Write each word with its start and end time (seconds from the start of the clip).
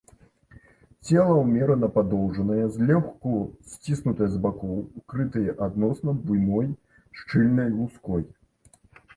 Цела 1.07 1.33
ўмерана 1.41 1.89
падоўжанае, 1.97 2.63
злёгку 2.77 3.33
сціснутае 3.73 4.29
з 4.37 4.41
бакоў, 4.47 4.75
укрытае 5.03 5.49
адносна 5.67 6.17
буйной 6.25 6.67
шчыльнай 7.21 7.69
луской. 7.77 8.23